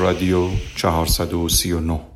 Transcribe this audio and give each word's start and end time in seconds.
رادیو 0.00 0.48
439 0.76 2.09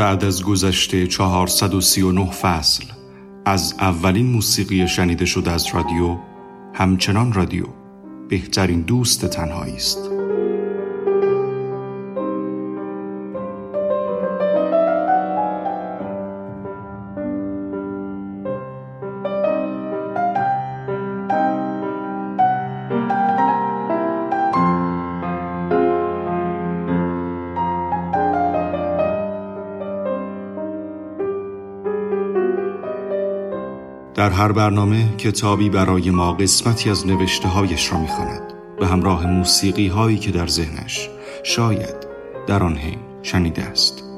بعد 0.00 0.24
از 0.24 0.42
گذشته 0.42 1.06
439 1.06 2.30
فصل 2.30 2.84
از 3.44 3.74
اولین 3.80 4.26
موسیقی 4.26 4.88
شنیده 4.88 5.24
شده 5.24 5.50
از 5.50 5.66
رادیو 5.74 6.16
همچنان 6.74 7.32
رادیو 7.32 7.64
بهترین 8.28 8.80
دوست 8.82 9.26
تنهایی 9.26 9.74
است 9.74 10.19
در 34.20 34.30
هر 34.30 34.52
برنامه 34.52 35.16
کتابی 35.16 35.70
برای 35.70 36.10
ما 36.10 36.32
قسمتی 36.32 36.90
از 36.90 37.06
نوشته 37.06 37.48
هایش 37.48 37.92
را 37.92 37.98
می‌خواند 37.98 38.42
به 38.80 38.86
همراه 38.86 39.26
موسیقی 39.26 39.88
هایی 39.88 40.18
که 40.18 40.30
در 40.30 40.46
ذهنش 40.46 41.08
شاید 41.42 42.06
در 42.46 42.62
آن 42.62 42.76
حین 42.76 42.98
شنیده 43.22 43.62
است. 43.62 44.09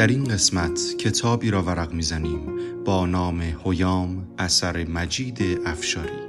در 0.00 0.06
این 0.06 0.24
قسمت 0.24 0.80
کتابی 0.98 1.50
را 1.50 1.62
ورق 1.62 1.92
می‌زنیم 1.92 2.40
با 2.84 3.06
نام 3.06 3.40
هیام 3.64 4.28
اثر 4.38 4.84
مجید 4.84 5.60
افشاری. 5.66 6.19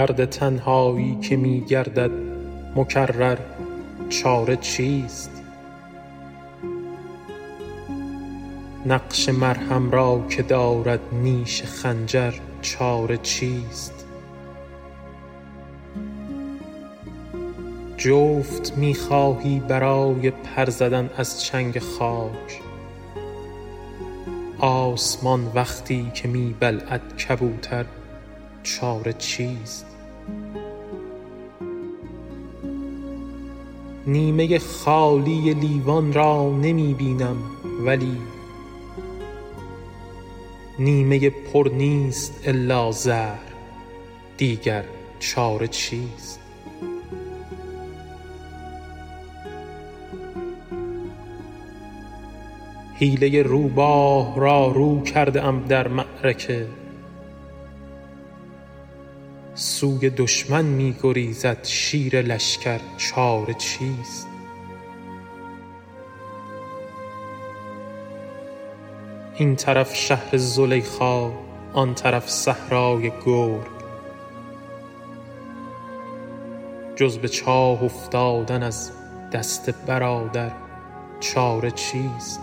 درد 0.00 0.24
تنهایی 0.24 1.18
که 1.22 1.36
می 1.36 1.60
گردد 1.60 2.10
مکرر 2.76 3.38
چاره 4.08 4.56
چیست؟ 4.56 5.30
نقش 8.86 9.28
مرهم 9.28 9.90
را 9.90 10.26
که 10.28 10.42
دارد 10.42 11.00
نیش 11.12 11.62
خنجر 11.62 12.32
چاره 12.62 13.16
چیست؟ 13.16 14.06
جفت 17.96 18.78
می 18.78 18.94
خواهی 18.94 19.60
برای 19.68 20.30
پر 20.30 20.70
زدن 20.70 21.10
از 21.16 21.42
چنگ 21.42 21.78
خاک. 21.78 22.60
آسمان 24.58 25.52
وقتی 25.54 26.10
که 26.14 26.28
می 26.28 26.54
بلعد 26.60 27.16
کبوتر 27.16 27.84
چاره 28.62 29.12
چیست؟ 29.12 29.89
نیمه 34.06 34.58
خالی 34.58 35.54
لیوان 35.54 36.12
را 36.12 36.50
نمی 36.50 36.94
بینم 36.94 37.36
ولی 37.84 38.16
نیمه 40.78 41.30
پر 41.30 41.70
نیست 41.74 42.40
الا 42.44 42.92
زهر 42.92 43.38
دیگر 44.36 44.84
چاره 45.18 45.68
چیست؟ 45.68 46.40
حیله 52.94 53.42
روباه 53.42 54.40
را 54.40 54.66
رو 54.66 55.02
کرده 55.02 55.44
ام 55.44 55.64
در 55.68 55.88
معرکه. 55.88 56.66
سوی 59.80 60.10
دشمن 60.10 60.64
می 60.64 60.96
گریزد 61.02 61.64
شیر 61.64 62.22
لشکر 62.22 62.80
چاره 62.96 63.54
چیست؟ 63.54 64.26
این 69.36 69.56
طرف 69.56 69.94
شهر 69.94 70.36
زلیخا 70.36 71.30
آن 71.72 71.94
طرف 71.94 72.30
صحرای 72.30 73.12
گرگ. 73.26 73.66
جز 76.96 77.18
به 77.18 77.28
چاه 77.28 77.82
افتادن 77.82 78.62
از 78.62 78.92
دست 79.32 79.70
برادر 79.70 80.52
چاره 81.20 81.70
چیست؟ 81.70 82.40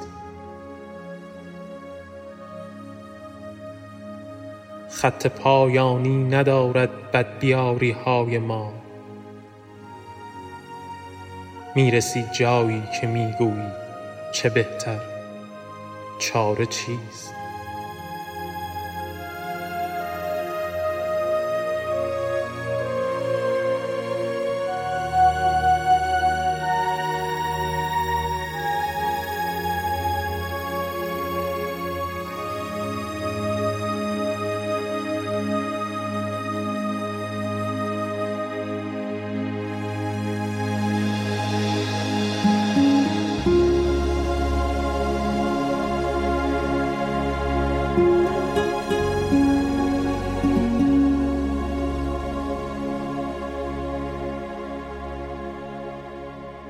خط 5.02 5.28
پایانی 5.28 6.24
ندارد 6.24 7.12
بدبیاری 7.12 7.92
های 7.92 8.38
ما. 8.38 8.74
می 11.76 11.92
رسی 11.92 12.26
جایی 12.40 12.84
که 13.02 13.08
می 13.08 13.34
گویی 13.40 13.72
چه 14.34 14.50
بهتر 14.50 15.00
چاره 16.20 16.66
چیست؟ 16.66 17.37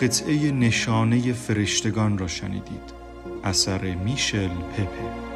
قطعه 0.07 0.51
نشانه 0.51 1.33
فرشتگان 1.33 2.17
را 2.17 2.27
شنیدید. 2.27 2.93
اثر 3.43 3.95
میشل 3.95 4.47
پپه. 4.47 5.27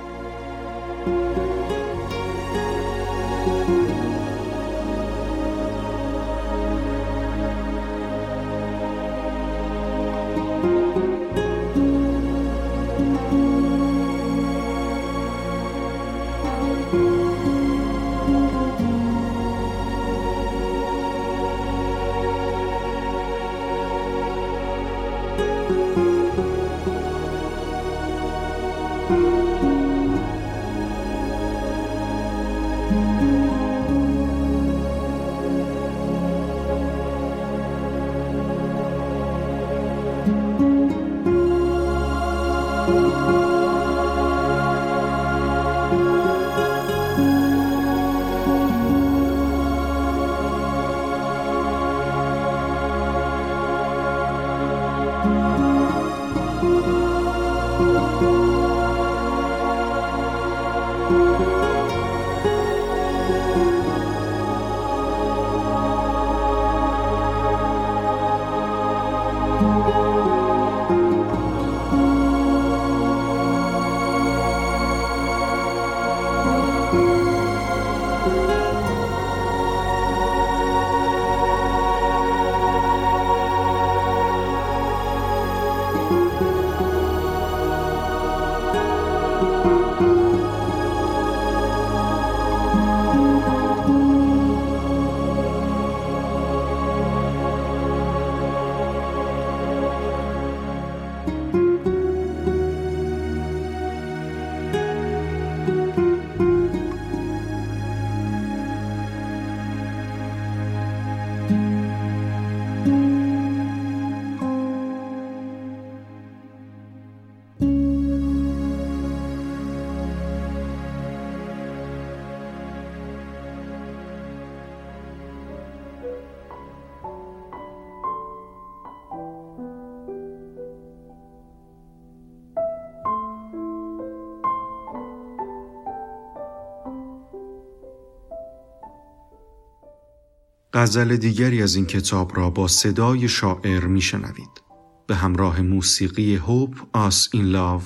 غزل 140.81 141.15
دیگری 141.15 141.63
از 141.63 141.75
این 141.75 141.85
کتاب 141.85 142.37
را 142.37 142.49
با 142.49 142.67
صدای 142.67 143.27
شاعر 143.27 143.85
میشنوید. 143.85 144.61
به 145.07 145.15
همراه 145.15 145.61
موسیقی 145.61 146.35
هوپ 146.35 146.75
آس 146.93 147.29
این 147.33 147.45
لاو 147.45 147.81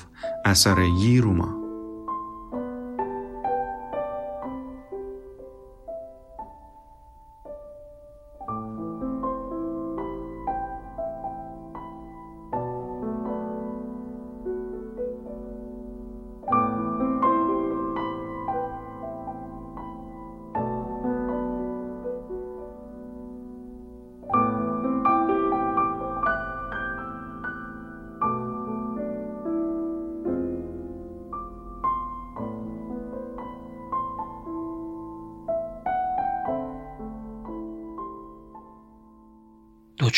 اثر 0.45 0.77
ییروما 0.99 1.64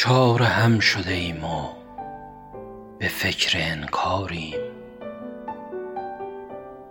دوچار 0.07 0.41
هم 0.41 0.79
شده 0.79 1.13
ایم 1.13 1.43
و 1.43 1.69
به 2.99 3.07
فکر 3.07 3.57
انکاریم. 3.61 4.59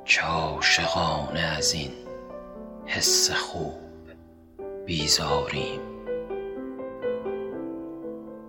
چه 0.04 0.22
عاشقانه 0.22 1.40
از 1.40 1.72
این 1.72 1.90
حس 2.86 3.30
خوب 3.30 3.80
بیزاریم. 4.86 5.80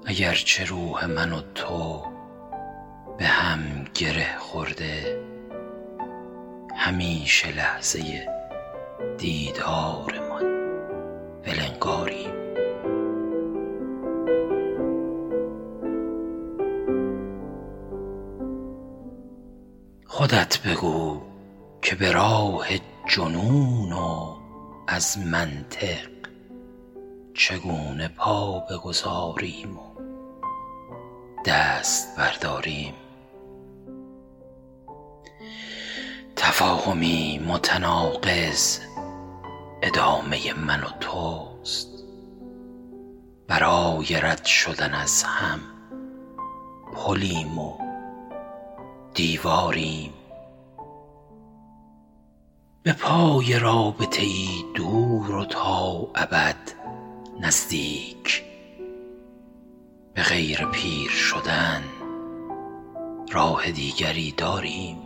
اگرچه 0.05 0.65
روح 0.65 1.05
من 1.05 1.33
و 1.33 1.41
تو 1.55 2.03
به 3.17 3.25
هم 3.25 3.85
گره 3.93 4.37
خورده 4.37 5.21
همیشه 6.75 7.51
لحظه 7.51 8.27
دیدارمان 9.17 10.43
ولنگاریم. 11.45 12.46
خودت 20.17 20.59
بگو 20.61 21.21
که 21.81 21.95
به 21.95 22.11
راه 22.11 22.65
جنون 23.07 23.93
و 23.93 24.35
از 24.87 25.17
منطق 25.17 26.07
چگونه 27.33 28.07
پا 28.07 28.59
بگذاریم 28.59 29.77
و 29.77 30.01
دست 31.45 32.17
برداریم. 32.17 32.93
تفاهمی 36.35 37.39
متناقض 37.47 38.79
ادامه 39.81 40.53
من 40.53 40.83
و 40.83 40.89
توست. 40.99 41.89
برای 43.47 44.21
رد 44.21 44.45
شدن 44.45 44.93
از 44.93 45.23
هم 45.23 45.59
پلیم 46.93 47.59
و 47.59 47.86
دیواریم. 49.17 50.13
به 52.83 52.93
پای 52.93 53.59
رابطه 53.59 54.23
ای 54.23 54.63
دور 54.75 55.35
و 55.35 55.45
تا 55.45 56.07
ابد 56.15 56.55
نزدیک. 57.39 58.43
به 60.13 60.21
غیر 60.21 60.65
پیر 60.65 61.09
شدن 61.09 61.83
راه 63.31 63.71
دیگری 63.71 64.31
داریم. 64.31 64.97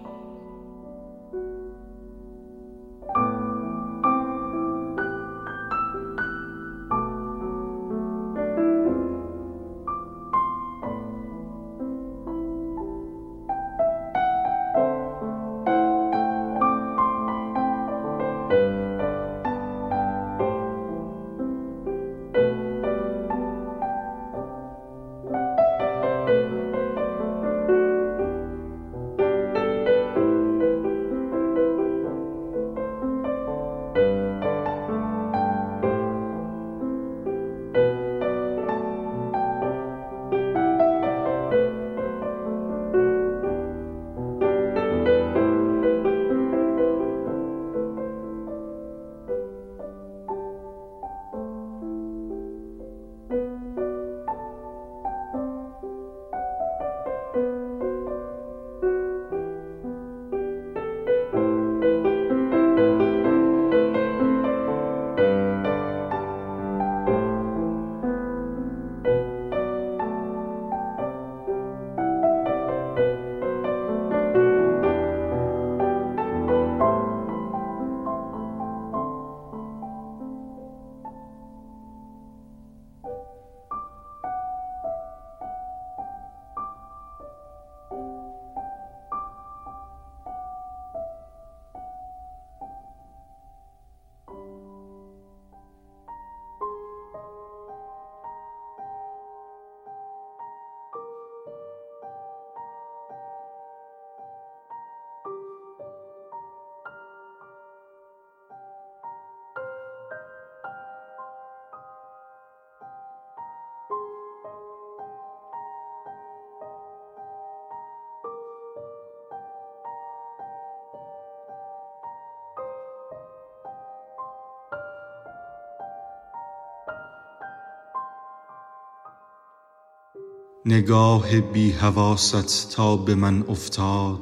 نگاه 130.66 131.42
بی 131.42 131.72
حواست 131.72 132.76
تا 132.76 132.98
به 132.98 133.16
من 133.16 133.44
افتاد 133.50 134.20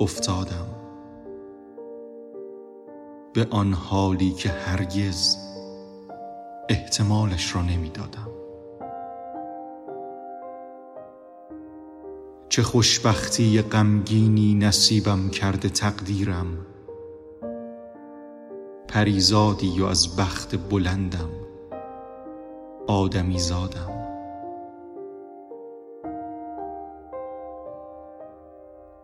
افتادم. 0.00 0.66
به 3.32 3.46
آن 3.50 3.72
حالی 3.72 4.32
که 4.32 4.48
هرگز 4.48 5.36
احتمالش 6.68 7.54
را 7.54 7.62
نمی‌دادم. 7.62 8.28
چه 12.48 12.62
خوشبختی 12.62 13.62
غمگینی 13.62 14.54
نصیبم 14.54 15.28
کرده 15.30 15.68
تقدیرم. 15.68 16.66
پریزادی 18.88 19.80
و 19.80 19.84
از 19.84 20.16
بخت 20.16 20.70
بلندم 20.70 21.30
آدمی 22.86 23.38
زادم 23.38 24.01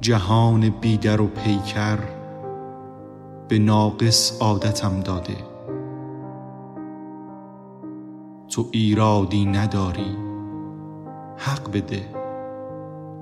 جهان 0.00 0.68
بیدر 0.68 1.20
و 1.20 1.26
پیکر 1.26 1.98
به 3.48 3.58
ناقص 3.58 4.42
عادتم 4.42 5.00
داده. 5.00 5.36
تو 8.48 8.66
ایرادی 8.72 9.44
نداری 9.44 10.16
حق 11.36 11.72
بده 11.72 12.08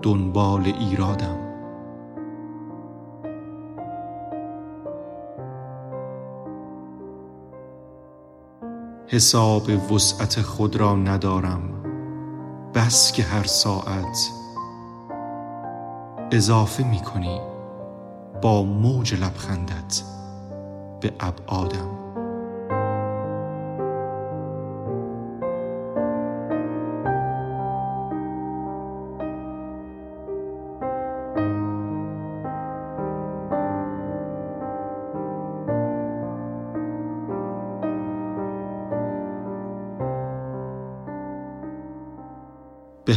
دنبال 0.02 0.62
ایرادم. 0.80 1.38
حساب 9.06 9.92
وسعت 9.92 10.40
خود 10.40 10.76
را 10.76 10.96
ندارم 10.96 11.60
بس 12.74 13.12
که 13.12 13.22
هر 13.22 13.44
ساعت 13.44 14.45
اضافه 16.32 16.84
می 16.84 17.00
کنی 17.00 17.40
با 18.42 18.62
موج 18.62 19.14
لبخندت 19.14 20.02
به 21.00 21.12
ابعادم. 21.20 22.05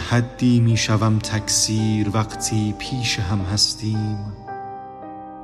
حدی 0.10 0.60
می 0.60 0.78
شوم 0.78 1.20
تکثیر 1.20 2.10
وقتی 2.13 2.75
پیش 2.80 3.20
هم 3.20 3.39
هستیم 3.39 4.34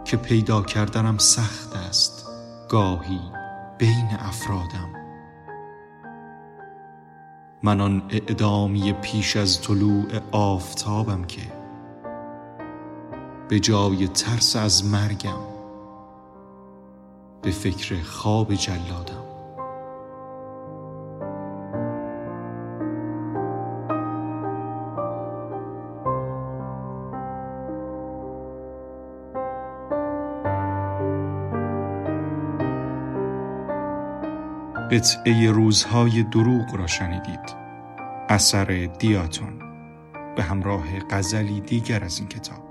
که 0.05 0.17
پیدا 0.17 0.61
کردنم 0.61 1.17
سخت 1.17 1.75
است 1.75 2.27
گاهی 2.69 3.19
بین 3.77 4.07
افرادم. 4.19 4.89
من 7.63 7.81
آن 7.81 8.03
اعدامی 8.09 8.93
پیش 8.93 9.37
از 9.37 9.61
طلوع 9.61 10.07
آفتابم 10.31 11.23
که 11.23 11.51
به 13.49 13.59
جای 13.59 14.07
ترس 14.07 14.55
از 14.55 14.85
مرگم 14.85 15.41
به 17.41 17.51
فکر 17.51 18.01
خواب 18.01 18.53
جلادم. 18.53 19.24
قطعه 34.95 35.51
روزهای 35.51 36.23
دروغ 36.23 36.75
را 36.75 36.87
شنیدید. 36.87 37.55
اثر 38.29 38.89
دیاتون. 38.99 39.59
به 40.35 40.43
همراه 40.43 40.99
غزلی 41.09 41.61
دیگر 41.61 42.03
از 42.03 42.19
این 42.19 42.27
کتاب. 42.27 42.64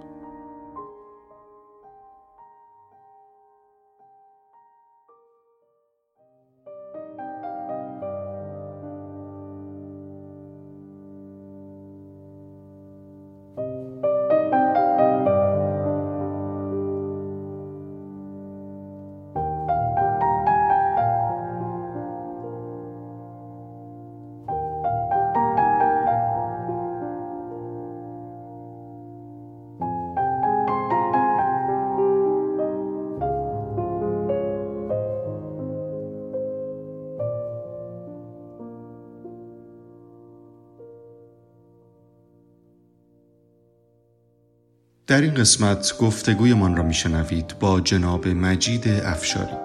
در 45.14 45.20
این 45.20 45.34
قسمت 45.34 45.96
گفتگویمان 45.98 46.76
را 46.76 46.82
میشنوید 46.82 47.54
با 47.60 47.80
جناب 47.80 48.28
مجید 48.28 48.88
افشاری. 48.88 49.56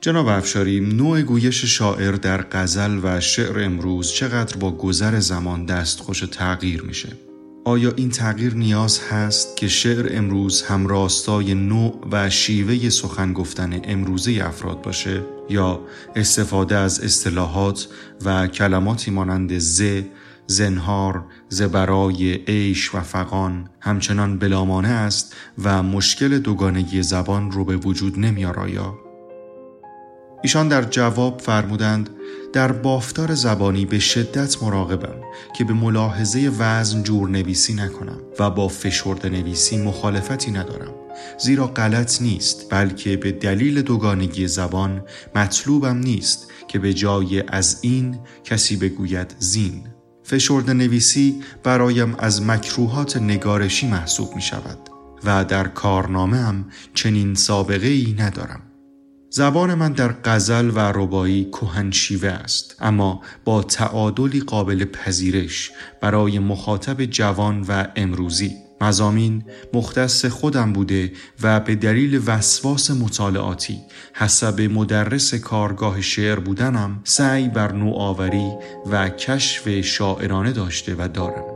جناب 0.00 0.26
افشاری 0.26 0.80
نوع 0.80 1.22
گویش 1.22 1.64
شاعر 1.64 2.12
در 2.12 2.42
غزل 2.52 3.00
و 3.02 3.20
شعر 3.20 3.64
امروز 3.64 4.12
چقدر 4.12 4.56
با 4.56 4.70
گذر 4.70 5.20
زمان 5.20 5.66
دستخوش 5.66 6.20
تغییر 6.20 6.82
میشه؟ 6.82 7.25
آیا 7.66 7.92
این 7.96 8.10
تغییر 8.10 8.54
نیاز 8.54 9.00
هست 9.00 9.56
که 9.56 9.68
شعر 9.68 10.08
امروز 10.10 10.62
هم 10.62 10.86
راستای 10.86 11.54
نوع 11.54 12.08
و 12.10 12.30
شیوه 12.30 12.88
سخن 12.88 13.32
گفتن 13.32 13.80
امروزه 13.84 14.40
افراد 14.44 14.82
باشه 14.82 15.22
یا 15.50 15.80
استفاده 16.16 16.76
از 16.76 17.00
اصطلاحات 17.00 17.88
و 18.24 18.46
کلماتی 18.46 19.10
مانند 19.10 19.58
ز، 19.58 19.82
زنهار، 20.46 21.24
زبرای، 21.48 22.34
عیش 22.34 22.94
و 22.94 23.00
فقان 23.00 23.70
همچنان 23.80 24.38
بلامانه 24.38 24.88
است 24.88 25.36
و 25.64 25.82
مشکل 25.82 26.38
دوگانگی 26.38 27.02
زبان 27.02 27.50
رو 27.50 27.64
به 27.64 27.76
وجود 27.76 28.18
نمیار 28.18 28.60
آیا؟ 28.60 29.05
ایشان 30.46 30.68
در 30.68 30.82
جواب 30.82 31.40
فرمودند 31.40 32.10
در 32.52 32.72
بافتار 32.72 33.34
زبانی 33.34 33.86
به 33.86 33.98
شدت 33.98 34.62
مراقبم 34.62 35.16
که 35.58 35.64
به 35.64 35.72
ملاحظه 35.72 36.50
وزن 36.58 37.02
جور 37.02 37.28
نویسی 37.28 37.74
نکنم 37.74 38.18
و 38.38 38.50
با 38.50 38.68
فشرده 38.68 39.28
نویسی 39.28 39.78
مخالفتی 39.78 40.50
ندارم. 40.50 40.94
زیرا 41.38 41.66
غلط 41.66 42.22
نیست 42.22 42.66
بلکه 42.70 43.16
به 43.16 43.32
دلیل 43.32 43.82
دوگانگی 43.82 44.48
زبان 44.48 45.02
مطلوبم 45.34 45.96
نیست 45.96 46.50
که 46.68 46.78
به 46.78 46.94
جای 46.94 47.44
از 47.48 47.78
این 47.82 48.18
کسی 48.44 48.76
بگوید 48.76 49.34
زین. 49.38 49.82
فشرده 50.24 50.72
نویسی 50.72 51.42
برایم 51.62 52.14
از 52.18 52.42
مکروهات 52.42 53.16
نگارشی 53.16 53.86
محسوب 53.86 54.36
می 54.36 54.42
شود 54.42 54.78
و 55.24 55.44
در 55.44 55.68
کارنامه 55.68 56.36
هم 56.36 56.64
چنین 56.94 57.34
سابقه 57.34 57.86
ای 57.86 58.16
ندارم. 58.18 58.65
زبان 59.36 59.74
من 59.74 59.92
در 59.92 60.14
غزل 60.24 60.70
و 60.74 60.78
ربایی 60.78 61.44
کهنشیوه 61.44 62.28
است 62.28 62.76
اما 62.80 63.20
با 63.44 63.62
تعادلی 63.62 64.40
قابل 64.40 64.84
پذیرش 64.84 65.70
برای 66.00 66.38
مخاطب 66.38 67.04
جوان 67.04 67.64
و 67.68 67.86
امروزی. 67.96 68.52
مزامین 68.80 69.44
مختص 69.72 70.24
خودم 70.24 70.72
بوده 70.72 71.12
و 71.42 71.60
به 71.60 71.74
دلیل 71.74 72.22
وسواس 72.26 72.90
مطالعاتی 72.90 73.78
حسب 74.14 74.60
مدرس 74.60 75.34
کارگاه 75.34 76.00
شعر 76.00 76.38
بودنم 76.38 77.00
سعی 77.04 77.48
بر 77.48 77.72
نوآوری 77.72 78.52
و 78.90 79.08
کشف 79.08 79.80
شاعرانه 79.80 80.52
داشته 80.52 80.94
و 80.98 81.08
دارم. 81.08 81.55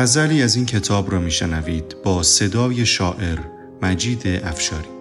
غزلی 0.00 0.42
از 0.42 0.56
این 0.56 0.66
کتاب 0.66 1.12
را 1.12 1.18
میشنوید 1.18 1.96
با 2.04 2.22
صدای 2.22 2.86
شاعر 2.86 3.38
مجید 3.82 4.26
افشاری. 4.26 4.99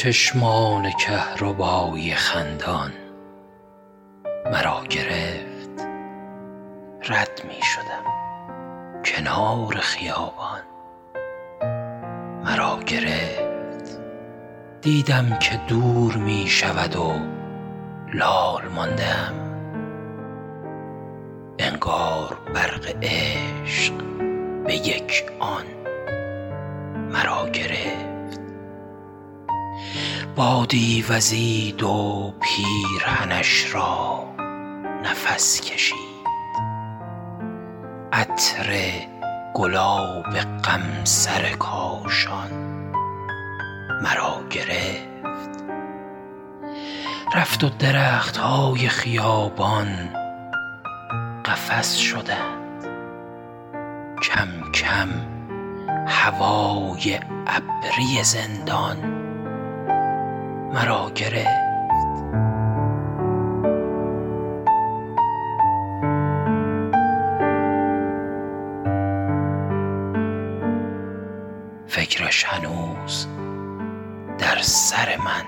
چشمان 0.00 0.90
کهربای 0.90 2.14
خندان 2.14 2.92
مرا 4.52 4.84
گرفت 4.90 5.86
رد 7.08 7.42
می 7.44 7.62
شدم 7.62 8.04
کنار 9.04 9.74
خیابان. 9.74 10.60
مرا 12.44 12.78
گرفت 12.86 14.00
دیدم 14.82 15.38
که 15.38 15.60
دور 15.68 16.16
می 16.16 16.46
شود 16.48 16.96
و 16.96 17.12
لال 18.14 18.68
ماندم. 18.68 19.34
انگار 21.58 22.38
برق 22.54 22.96
عشق 23.02 23.94
به 24.66 24.74
یک 24.74 25.24
آن 25.40 25.64
مرا 27.12 27.48
گرفت. 27.48 28.09
بادی 30.40 31.04
وزید 31.08 31.82
و 31.82 32.34
پیرهنش 32.40 33.74
را 33.74 34.24
نفس 35.04 35.60
کشید. 35.60 36.26
عطر 38.12 38.90
گلاب 39.54 40.38
غم 40.64 41.04
سر 41.04 41.50
کاشان 41.50 42.50
مرا 44.02 44.40
گرفت. 44.50 45.64
رفت 47.34 47.64
و 47.64 47.68
درخت 47.68 48.36
های 48.36 48.88
خیابان 48.88 49.88
قفس 51.44 51.96
شدند. 51.96 52.84
کم 54.22 54.72
کم 54.72 55.08
هوای 56.06 57.20
ابری 57.46 58.24
زندان 58.24 59.19
مرا 60.74 61.10
گرفت. 61.14 61.60
فکرش 71.86 72.44
هنوز 72.44 73.26
در 74.38 74.58
سر 74.60 75.16
من 75.16 75.44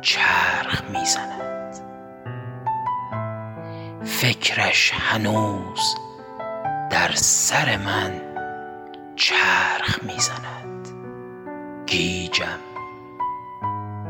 چرخ 0.00 0.82
می‌زند. 0.90 1.76
فکرش 4.04 4.92
هنوز 4.94 5.94
در 6.90 7.10
سر 7.14 7.76
من 7.76 8.20
چرخ 9.16 10.02
می‌زند. 10.02 10.88
گیجم. 11.86 12.69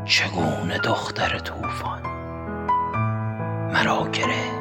چگونه 0.05 0.77
دختر 0.77 1.39
طوفان؟ 1.39 2.01
مرا 3.73 4.07
گرفت. 4.13 4.60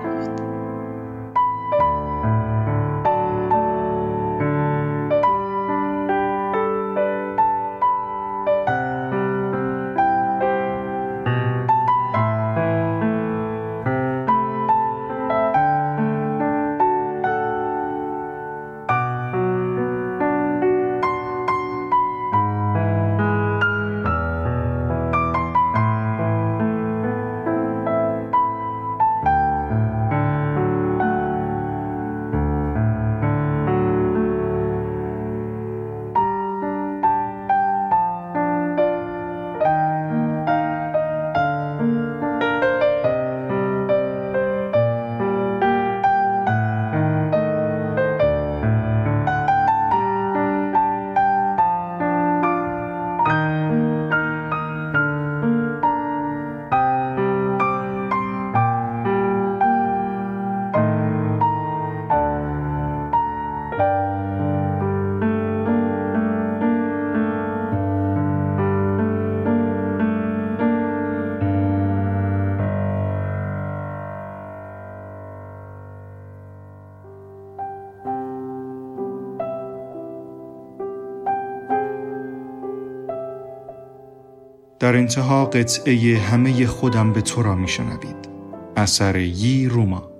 انتها 85.00 85.46
قطعه 85.46 86.18
همه 86.18 86.66
خودم 86.66 87.12
به 87.12 87.20
تو 87.20 87.42
را 87.42 87.54
میشنوید. 87.54 88.28
اثر 88.76 89.16
یی 89.16 89.66
روما 89.66 90.10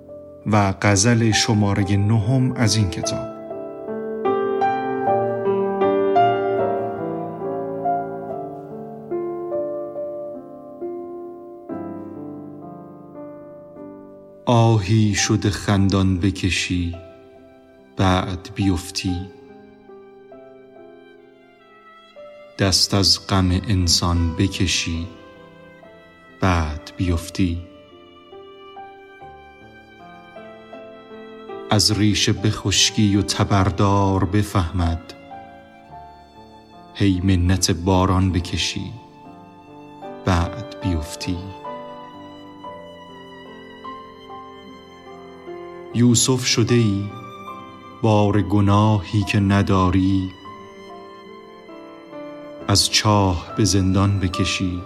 و 0.45 0.73
غزل 0.81 1.31
شماره 1.31 1.97
نهم 1.97 2.53
از 2.55 2.75
این 2.75 2.89
کتاب. 2.89 3.27
آهی 14.45 15.15
شده 15.15 15.49
خندان 15.49 16.19
بکشی 16.19 16.95
بعد 17.97 18.49
بیفتی. 18.55 19.15
دست 22.61 22.93
از 22.93 23.27
غم 23.27 23.51
انسان 23.51 24.35
بکشی 24.35 25.07
بعد 26.41 26.91
بیفتی. 26.97 27.61
از 31.69 31.91
ریشه 31.91 32.33
به 32.33 32.49
و 33.17 33.21
تبردار 33.21 34.25
بفهمد 34.25 35.13
هی 36.95 37.21
منت 37.23 37.71
باران 37.71 38.31
بکشی 38.31 38.91
بعد 40.25 40.75
بیفتی. 40.83 41.37
یوسف 45.95 46.45
شده 46.45 46.75
ای 46.75 47.03
بار 48.01 48.41
گناهی 48.41 49.23
که 49.23 49.39
نداری 49.39 50.40
از 52.67 52.91
چاه 52.91 53.53
به 53.57 53.65
زندان 53.65 54.19
بکشی 54.19 54.81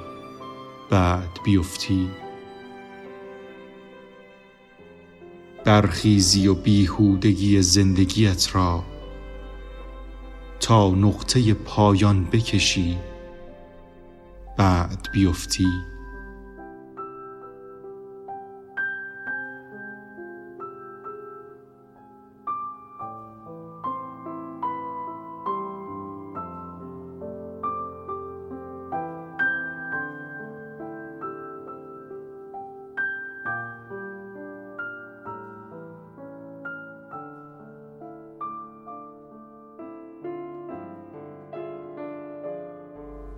بعد 0.89 1.39
بیفتی. 1.45 2.09
برخیزی 5.65 6.47
و 6.47 6.53
بیهودگی 6.53 7.61
زندگیت 7.61 8.55
را 8.55 8.83
تا 10.59 10.89
نقطه 10.89 11.53
پایان 11.53 12.25
بکشی 12.25 12.97
بعد 14.57 15.07
بیفتی. 15.13 15.94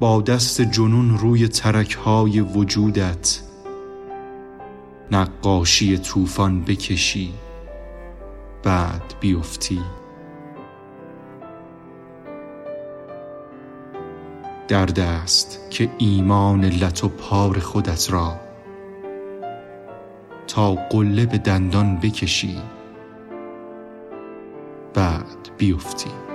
با 0.07 0.21
دست 0.21 0.61
جنون 0.61 1.17
روی 1.17 1.47
ترکهای 1.47 2.39
وجودت. 2.39 3.39
نقاشی 5.11 5.97
طوفان 5.97 6.61
بکشی 6.61 7.33
بعد 8.63 9.13
بیفتی. 9.19 9.81
در 14.67 14.85
دست 14.85 15.59
که 15.69 15.89
ایمان 15.97 16.65
لط 16.65 17.03
و 17.03 17.07
پار 17.09 17.59
خودت 17.59 18.11
را 18.11 18.39
تا 20.47 20.75
قله 20.75 21.25
به 21.25 21.37
دندان 21.37 21.97
بکشی 21.97 22.57
بعد 24.93 25.49
بیفتی. 25.57 26.26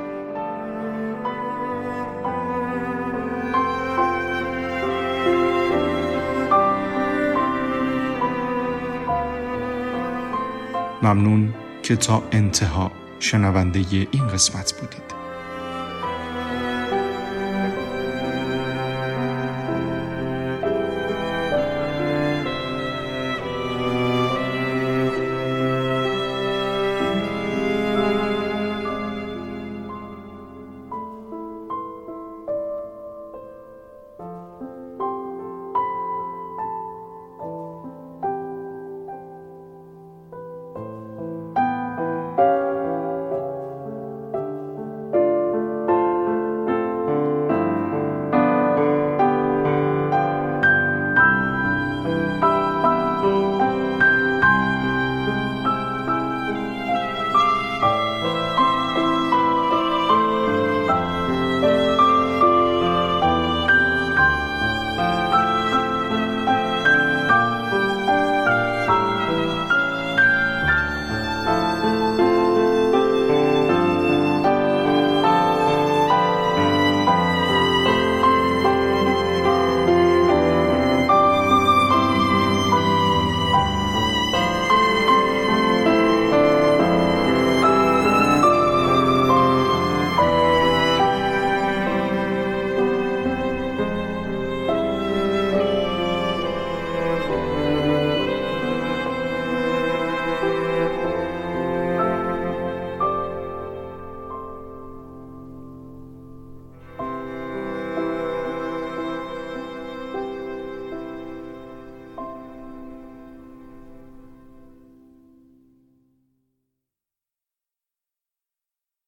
ممنون 11.02 11.54
که 11.82 11.96
تا 11.96 12.22
انتها 12.32 12.92
شنونده 13.20 13.84
این 14.10 14.28
قسمت 14.28 14.72
بودید. 14.80 15.21